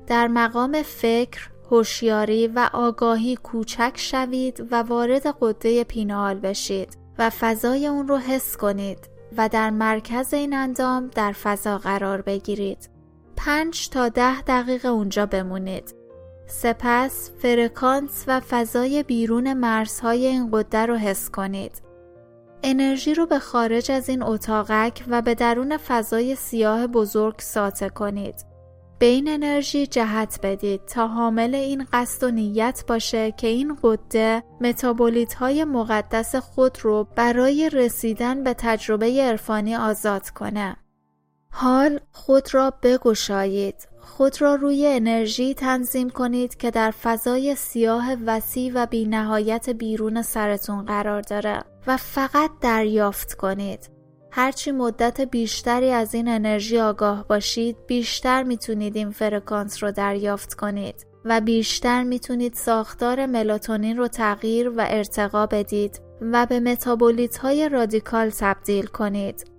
در 0.07 0.27
مقام 0.27 0.81
فکر، 0.81 1.49
هوشیاری 1.71 2.47
و 2.47 2.69
آگاهی 2.73 3.35
کوچک 3.35 3.93
شوید 3.95 4.67
و 4.71 4.75
وارد 4.83 5.35
قده 5.41 5.83
پینال 5.83 6.39
بشید 6.39 6.97
و 7.19 7.29
فضای 7.29 7.87
اون 7.87 8.07
رو 8.07 8.17
حس 8.17 8.57
کنید 8.57 8.99
و 9.37 9.49
در 9.49 9.69
مرکز 9.69 10.33
این 10.33 10.53
اندام 10.53 11.07
در 11.15 11.31
فضا 11.31 11.77
قرار 11.77 12.21
بگیرید. 12.21 12.89
5 13.35 13.89
تا 13.89 14.09
10 14.09 14.41
دقیقه 14.41 14.87
اونجا 14.87 15.25
بمونید. 15.25 15.96
سپس 16.47 17.31
فرکانس 17.41 18.23
و 18.27 18.39
فضای 18.39 19.03
بیرون 19.03 19.53
مرزهای 19.53 20.25
این 20.25 20.49
قده 20.51 20.85
رو 20.85 20.95
حس 20.95 21.29
کنید. 21.29 21.81
انرژی 22.63 23.13
رو 23.13 23.25
به 23.25 23.39
خارج 23.39 23.91
از 23.91 24.09
این 24.09 24.23
اتاقک 24.23 25.03
و 25.07 25.21
به 25.21 25.35
درون 25.35 25.77
فضای 25.77 26.35
سیاه 26.35 26.87
بزرگ 26.87 27.39
ساطع 27.39 27.89
کنید. 27.89 28.45
به 28.99 29.05
این 29.05 29.27
انرژی 29.27 29.87
جهت 29.87 30.39
بدید 30.43 30.85
تا 30.85 31.07
حامل 31.07 31.55
این 31.55 31.85
قصد 31.93 32.23
و 32.23 32.31
نیت 32.31 32.83
باشه 32.87 33.31
که 33.31 33.47
این 33.47 33.77
قده 33.83 34.43
متابولیت 34.61 35.33
های 35.33 35.63
مقدس 35.63 36.35
خود 36.35 36.77
رو 36.81 37.07
برای 37.15 37.69
رسیدن 37.69 38.43
به 38.43 38.53
تجربه 38.53 39.21
عرفانی 39.21 39.75
آزاد 39.75 40.29
کنه. 40.29 40.77
حال 41.49 41.99
خود 42.11 42.53
را 42.53 42.73
بگشایید 42.83 43.87
خود 44.07 44.41
را 44.41 44.55
روی 44.55 44.87
انرژی 44.87 45.53
تنظیم 45.53 46.09
کنید 46.09 46.57
که 46.57 46.71
در 46.71 46.91
فضای 46.91 47.55
سیاه 47.55 48.15
وسیع 48.25 48.71
و 48.75 48.85
بینهایت 48.85 49.69
بیرون 49.69 50.21
سرتون 50.21 50.85
قرار 50.85 51.21
داره 51.21 51.63
و 51.87 51.97
فقط 51.97 52.51
دریافت 52.61 53.33
کنید. 53.33 53.89
هرچی 54.31 54.71
مدت 54.71 55.21
بیشتری 55.21 55.91
از 55.91 56.13
این 56.15 56.27
انرژی 56.27 56.79
آگاه 56.79 57.27
باشید 57.27 57.77
بیشتر 57.87 58.43
می‌تونید 58.43 58.95
این 58.95 59.11
فرکانس 59.11 59.83
رو 59.83 59.91
دریافت 59.91 60.53
کنید 60.53 61.05
و 61.25 61.41
بیشتر 61.41 62.03
می‌تونید 62.03 62.53
ساختار 62.53 63.25
ملاتونین 63.25 63.97
رو 63.97 64.07
تغییر 64.07 64.69
و 64.69 64.85
ارتقا 64.87 65.45
بدید 65.45 66.01
و 66.21 66.45
به 66.45 66.59
متابولیت 66.59 67.37
های 67.37 67.69
رادیکال 67.69 68.29
تبدیل 68.29 68.85
کنید 68.85 69.56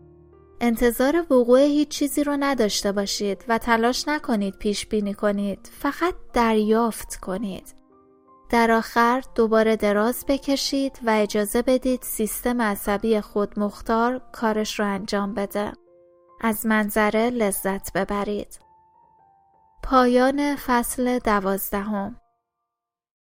انتظار 0.60 1.26
وقوع 1.30 1.60
هیچ 1.60 1.88
چیزی 1.88 2.24
رو 2.24 2.36
نداشته 2.40 2.92
باشید 2.92 3.44
و 3.48 3.58
تلاش 3.58 4.08
نکنید 4.08 4.58
پیش 4.58 4.86
بینی 4.86 5.14
کنید 5.14 5.70
فقط 5.80 6.14
دریافت 6.32 7.16
کنید 7.16 7.74
در 8.50 8.70
آخر 8.70 9.22
دوباره 9.34 9.76
دراز 9.76 10.24
بکشید 10.28 10.98
و 11.06 11.10
اجازه 11.10 11.62
بدید 11.62 12.02
سیستم 12.02 12.62
عصبی 12.62 13.20
خود 13.20 13.58
مختار 13.58 14.20
کارش 14.32 14.80
رو 14.80 14.86
انجام 14.86 15.34
بده. 15.34 15.72
از 16.40 16.66
منظره 16.66 17.30
لذت 17.30 17.92
ببرید. 17.92 18.58
پایان 19.82 20.56
فصل 20.56 21.18
دوازدهم 21.18 22.16